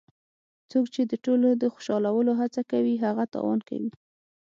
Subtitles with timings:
[0.71, 3.91] څوک چې د ټولو د خوشحالولو هڅه کوي هغه تاوان کوي.